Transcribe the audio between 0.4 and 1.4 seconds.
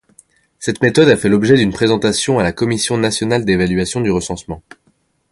Cette méthode a fait